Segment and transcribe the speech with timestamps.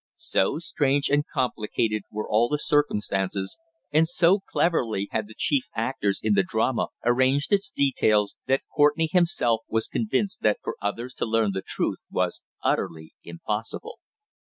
[0.17, 3.59] So strange and complicated were all the circumstances,
[3.91, 9.09] and so cleverly had the chief actors in the drama arranged its details, that Courtenay
[9.11, 13.99] himself was convinced that for others to learn the truth was utterly impossible.